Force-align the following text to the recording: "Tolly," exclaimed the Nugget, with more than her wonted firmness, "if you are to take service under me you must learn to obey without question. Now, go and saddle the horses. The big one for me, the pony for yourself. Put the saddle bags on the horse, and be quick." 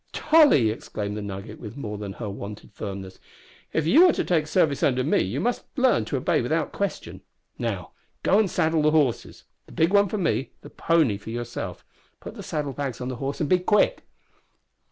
"Tolly," 0.13 0.71
exclaimed 0.71 1.15
the 1.15 1.21
Nugget, 1.21 1.59
with 1.59 1.77
more 1.77 1.99
than 1.99 2.13
her 2.13 2.27
wonted 2.27 2.73
firmness, 2.73 3.19
"if 3.71 3.85
you 3.85 4.09
are 4.09 4.13
to 4.13 4.23
take 4.23 4.47
service 4.47 4.81
under 4.81 5.03
me 5.03 5.21
you 5.21 5.39
must 5.39 5.65
learn 5.77 6.05
to 6.05 6.17
obey 6.17 6.41
without 6.41 6.71
question. 6.71 7.21
Now, 7.59 7.91
go 8.23 8.39
and 8.39 8.49
saddle 8.49 8.81
the 8.81 8.89
horses. 8.89 9.43
The 9.67 9.73
big 9.73 9.93
one 9.93 10.09
for 10.09 10.17
me, 10.17 10.53
the 10.61 10.71
pony 10.71 11.17
for 11.17 11.29
yourself. 11.29 11.85
Put 12.19 12.33
the 12.33 12.41
saddle 12.41 12.73
bags 12.73 12.99
on 12.99 13.09
the 13.09 13.17
horse, 13.17 13.39
and 13.41 13.47
be 13.47 13.59
quick." 13.59 14.01